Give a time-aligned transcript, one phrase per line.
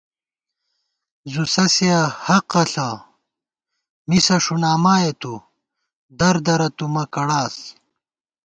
[1.31, 2.89] زُو سَسِیَنہ حقہ ݪہ
[4.07, 5.33] مِسہ ݭُنامائے تُو
[6.19, 7.55] دردرہ تُو مہ کڑاس